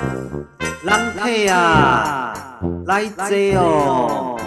[0.00, 2.32] 人客啊，
[2.86, 4.40] 来坐哦！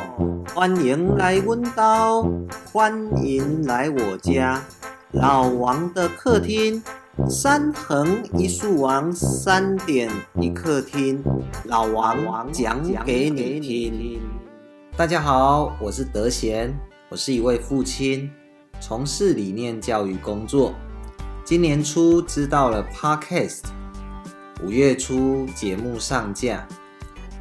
[0.55, 2.23] 欢迎来阮家，
[2.71, 4.63] 欢迎来我家。
[5.11, 6.81] 老王的客厅，
[7.29, 10.09] 三横一竖王，三点
[10.41, 11.23] 一客厅。
[11.65, 14.19] 老王讲给你听。
[14.97, 16.73] 大家好，我是德贤，
[17.09, 18.27] 我是一位父亲，
[18.79, 20.73] 从事理念教育工作。
[21.43, 23.61] 今年初知道了 Podcast，
[24.63, 26.65] 五月初节目上架，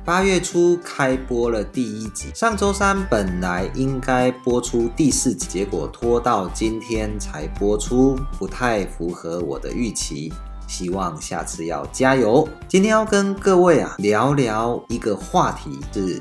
[0.04, 2.26] 八月初开播了第一集。
[2.34, 10.32] 上周三本来应该播出第四集，结果拖到今天才播出，不太符合我的预期。
[10.66, 12.48] 希望下次要加油。
[12.66, 16.20] 今天要跟各位啊聊聊一个话题是。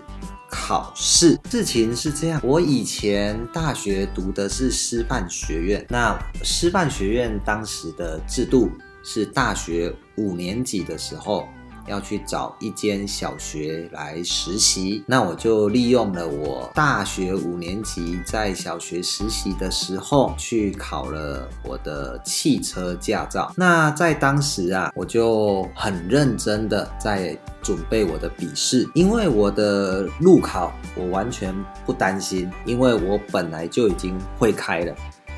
[0.54, 8.70] 考试事情是这样，我以前大学读的是师范学院，那师范学院当时的制度
[9.02, 11.48] 是大学五年级的时候。
[11.88, 23.52] 要去找一间小学来实习，那我就利用了我大学五年级在小学实习的时候，去考了我的汽车驾照。
[23.58, 31.52] 那在当时啊，我就很认真的在准备我的笔试，因为我的路考我完全
[31.84, 34.96] 不担心，因为我本来就已经会开了，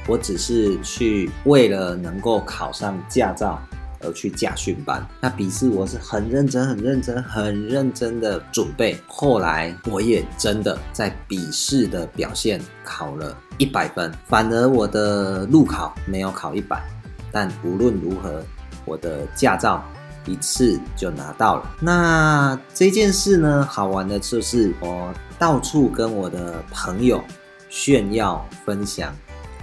[0.10, 3.58] 我只是去为了能够考上驾照。
[4.04, 8.98] 而去驾训班，那笔试我是很认真、很认真、很认真的准备。
[9.08, 16.84] 后来我也真的在笔试的表现考了一百分，反而我的路考没有考一百。
[17.32, 18.44] 但无论如何，
[18.86, 19.84] 我的驾照
[20.26, 21.76] 一次就拿到了。
[21.80, 27.24] 那这件事呢，好玩的就是我到处跟我的朋友
[27.70, 29.16] 炫耀分享。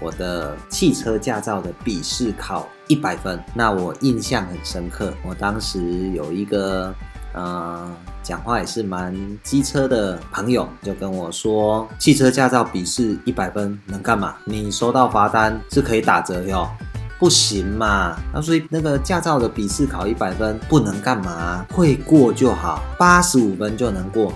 [0.02, 5.14] 我的汽车驾照的笔试考一百分，那我印象很深刻。
[5.22, 6.92] 我当时有一个
[7.32, 7.88] 呃，
[8.20, 14.34] 讲话也是蛮机车的朋友，就跟我说，汽车驾照笔试一百分能干嘛？
[14.44, 16.68] 你收到罚单是可以打折哟，
[17.20, 18.16] 不行嘛？
[18.34, 21.64] 那所以那个驾照的笔试考一百分不能干嘛？
[21.72, 24.32] 会过就好，八十五分就能过，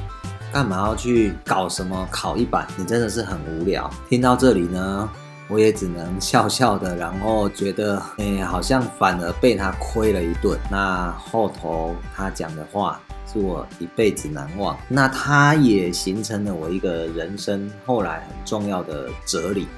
[0.52, 2.64] 干嘛要去搞什么考一百？
[2.76, 3.90] 你真的是很无聊。
[4.08, 5.10] 听到这里呢？
[5.48, 10.58] 我也只能笑笑的，然后觉得，哎，好像反而被他亏了一顿。
[10.70, 13.00] 那后头他讲的话
[13.30, 14.76] 是我一辈子难忘。
[14.88, 19.68] 那他也形成了我一个人生后来很重要的哲理。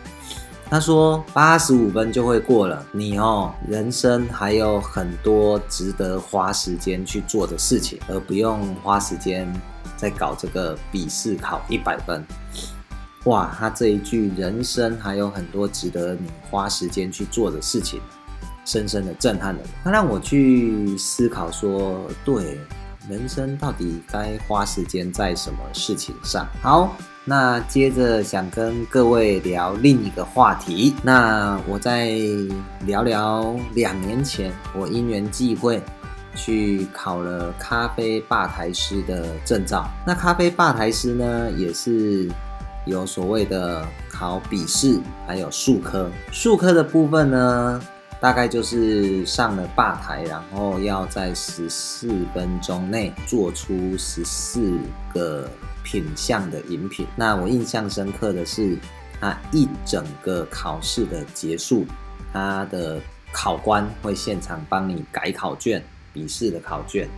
[0.69, 9.49] 他说，八十五分就会过了，你哦，人生还有很多值得花时间去做的事情，而不用花时间
[9.97, 12.25] 在搞这个笔试考一百分。
[13.27, 18.01] 哇，他这一句“人生还有很多值得你花时间去做的事情”，
[18.65, 19.69] 深深的震撼了我。
[19.83, 22.57] 他让我去思考说，对，
[23.11, 26.47] 人生到底该花时间在什么事情上？
[26.63, 26.95] 好，
[27.25, 30.95] 那接着想跟各位聊另一个话题。
[31.03, 32.13] 那我再
[32.85, 35.83] 聊聊两年前，我因缘际会
[36.37, 39.85] 去考了咖啡吧台师的证照。
[40.07, 42.31] 那咖啡吧台师呢，也是。
[42.87, 46.11] 有所谓的考笔试，还有术科。
[46.33, 47.81] 术科的部分呢，
[48.21, 54.79] 大概就是上了吧台，然后要在十四分钟内做出十四
[55.13, 55.51] 个
[55.83, 57.07] 品相的饮品。
[57.17, 58.79] 那我印象深刻的是，
[59.21, 61.85] 他一整个考试的结束，
[62.33, 63.01] 他的
[63.33, 65.83] 考官会现场帮你改考卷，
[66.13, 67.09] 笔试的考卷。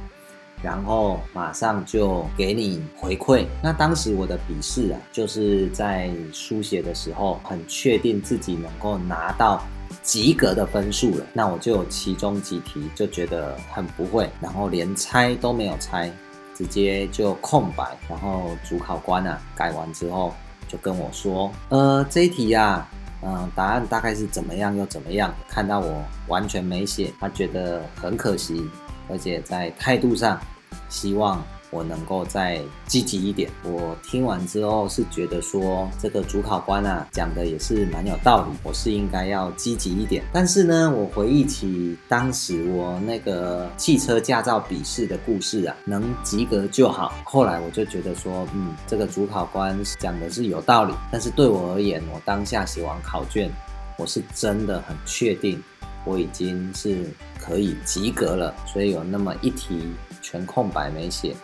[0.62, 3.46] 然后马上就给你回馈。
[3.62, 9.62] 那当时我的笔试啊，就是在书写的时候，很确定自己能够拿到
[10.02, 11.26] 及格的分数了。
[11.32, 16.10] 那我就有其中几题就觉得很不会，然后连猜都没有猜，
[16.54, 17.96] 直接就空白。
[18.08, 20.34] 然后主考官啊改完之后
[20.66, 22.86] 就跟我说：“呃，这一题呀，
[23.22, 28.68] 嗯，答案大概是怎么样又怎么样。”看到我完全没写，他觉得很可惜。
[29.08, 30.40] 而且在态度上，
[30.88, 33.50] 希望我能够再积极一点。
[33.62, 40.24] 我听完之后是觉得说，这个主考官啊讲的也是蛮有道理，我是应该要积极一点。
[40.32, 47.12] 但是呢，我回忆起当时我那个汽车驾照笔试的故事啊，能及格就好。
[47.24, 50.94] 后来我就觉得说，嗯，这个主考官讲的是有道理。
[51.12, 53.50] 但是对我而言，我当下写完考卷，
[53.98, 55.62] 我是真的很确定。
[56.08, 57.04] 我已经是
[57.38, 61.36] 可以及格了，所以有那么一题全空白没写，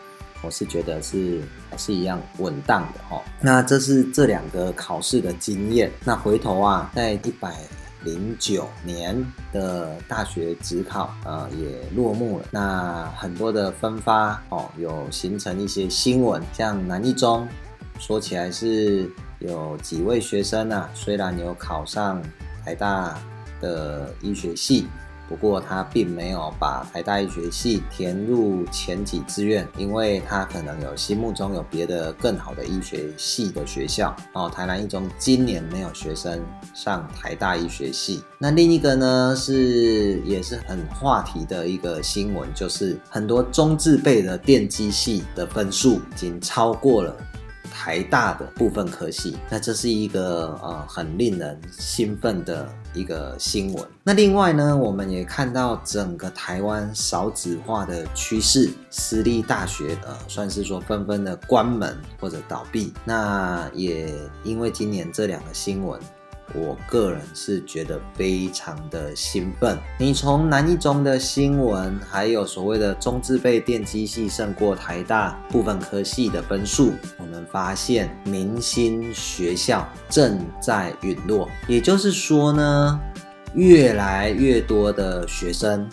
[0.43, 3.23] 我是觉得是还是一样稳当的哈。
[3.43, 5.91] 那这是这两个考试的经验。
[6.03, 7.55] 那回头啊，在一百
[8.05, 9.23] 零九年
[9.53, 17.47] 的大学职考呃也落幕了，那很多的分发哦有形成一些新闻，像南一中
[17.99, 22.23] 说起来是有几位学生啊，虽然有考上
[22.65, 23.19] 台大
[23.65, 24.87] 的医学系。
[25.27, 34.15] 不过他并没有把台大医学系填入前几志愿，因为他可能有心目中有别的更好的医学系的学校。
[34.35, 36.45] 哦，台南一中今年没有学生
[36.75, 38.23] 上台大医学系。
[38.39, 47.17] 那另一个呢，是也是很话题的一个新闻，就是很多中字辈的电机系的分数已经超过了。
[47.73, 53.85] 台大的部分科系，那这是一个呃很令人兴奋的一个新闻。
[54.03, 62.93] 那另外呢，我们也看到整个台湾少子化的趋势，私立大学呃算是说纷纷的关门或者倒闭。
[63.05, 64.13] 那也
[64.43, 66.01] 因为今年这两个新闻。
[66.55, 69.77] 我个人是觉得非常的兴奋。
[69.99, 81.49] 你从南一中的新闻，还有所谓的中自备电机系胜过台大部分科系的分数，我们发现明星学校正在陨落。
[81.67, 83.01] 也就是说呢，
[83.55, 85.89] 越来越多的学生。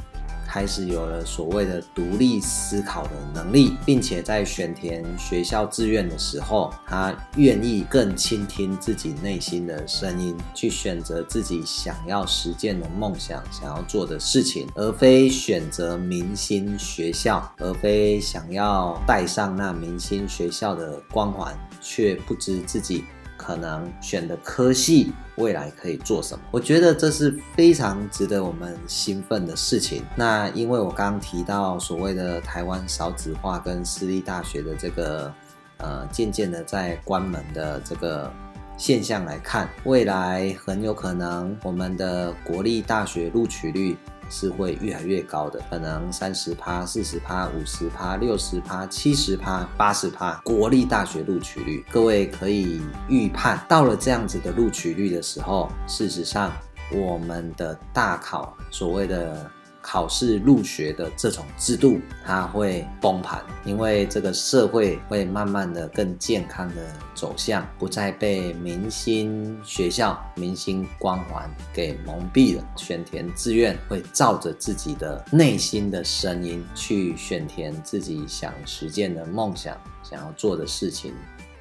[0.51, 23.05] 开始有了所谓的独立思考的能力，并且在选填学校志愿的时候，他愿意更倾听自己内心的声音，去选择自己想要实践的梦想、想要做的事情，而非选择明星学校，而非想要带上那明星学校的光环，却不知自己。
[23.41, 26.43] 可能选的科系未来可以做什么？
[26.51, 30.03] 我觉得这是非常值得我们兴奋的事情。
[30.15, 35.33] 那因为我刚刚提到所谓的台湾少子化跟私立大学的这个
[35.77, 38.31] 呃渐渐的在关门的这个
[38.77, 43.97] 现象来看，未来很有可能我们的国立大学录取率。
[44.31, 50.41] 是会越来越高的，可能三十趴、四十趴、五十趴、六十趴、七十趴、八十趴。
[50.43, 56.51] 国立大学录取率，各位可以预判，到了这样子的录取率的时候，事实上
[56.91, 59.51] 我们的大考所谓的。
[59.91, 66.75] 考试入学的这种制度，它会崩盘，因为这个社会会慢慢的更健康的
[67.13, 72.63] 走向，不再被明星学校、明星光环给蒙蔽了。
[72.77, 81.13] 选填志愿会照着自己的内心的声音去选填自己想实践的梦想、想要做的事情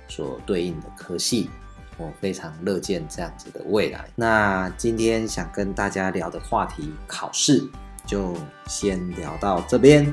[0.06, 1.50] 所对应的科系。
[1.98, 4.08] 我非常乐见这样子的未来。
[4.14, 7.68] 那今天想跟大家聊的话题，考试。
[8.10, 8.34] 就
[8.66, 10.12] 先聊到这边，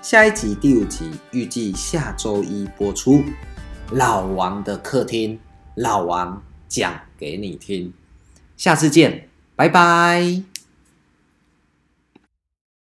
[0.00, 3.22] 下一集第五集预计下周一播出。
[3.90, 5.38] 老王的客厅，
[5.74, 7.92] 老王讲给你听，
[8.56, 10.49] 下次见，拜拜。